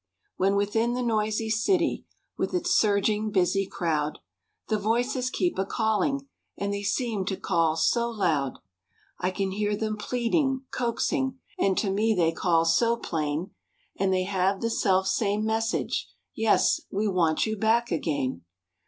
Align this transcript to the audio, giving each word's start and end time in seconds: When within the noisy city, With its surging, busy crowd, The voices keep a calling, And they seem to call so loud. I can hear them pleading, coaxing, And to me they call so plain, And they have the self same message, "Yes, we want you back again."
When 0.35 0.55
within 0.55 0.93
the 0.95 1.03
noisy 1.03 1.51
city, 1.51 2.07
With 2.35 2.55
its 2.55 2.71
surging, 2.73 3.29
busy 3.29 3.67
crowd, 3.67 4.17
The 4.67 4.79
voices 4.79 5.29
keep 5.29 5.59
a 5.59 5.65
calling, 5.67 6.27
And 6.57 6.73
they 6.73 6.81
seem 6.81 7.23
to 7.25 7.37
call 7.37 7.75
so 7.75 8.09
loud. 8.09 8.57
I 9.19 9.29
can 9.29 9.51
hear 9.51 9.75
them 9.75 9.97
pleading, 9.97 10.63
coaxing, 10.71 11.37
And 11.59 11.77
to 11.77 11.91
me 11.91 12.15
they 12.15 12.31
call 12.31 12.65
so 12.65 12.97
plain, 12.97 13.51
And 13.95 14.11
they 14.11 14.23
have 14.23 14.61
the 14.61 14.71
self 14.71 15.05
same 15.05 15.45
message, 15.45 16.07
"Yes, 16.33 16.81
we 16.89 17.07
want 17.07 17.45
you 17.45 17.55
back 17.55 17.91
again." 17.91 18.41